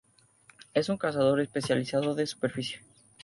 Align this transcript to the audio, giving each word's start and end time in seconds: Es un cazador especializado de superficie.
Es 0.73 0.89
un 0.89 0.97
cazador 0.97 1.39
especializado 1.41 2.15
de 2.15 2.25
superficie. 2.25 2.81